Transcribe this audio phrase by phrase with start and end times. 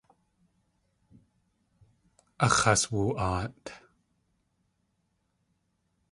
[2.45, 3.63] Áx̲ has woo.aat.